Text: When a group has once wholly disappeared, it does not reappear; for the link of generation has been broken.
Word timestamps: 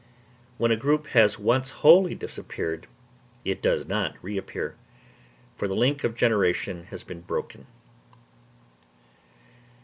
When 0.57 0.71
a 0.71 0.75
group 0.75 1.05
has 1.09 1.37
once 1.37 1.69
wholly 1.69 2.15
disappeared, 2.15 2.87
it 3.45 3.61
does 3.61 3.85
not 3.87 4.15
reappear; 4.23 4.75
for 5.55 5.67
the 5.67 5.75
link 5.75 6.03
of 6.03 6.15
generation 6.15 6.85
has 6.85 7.03
been 7.03 7.21
broken. 7.21 7.67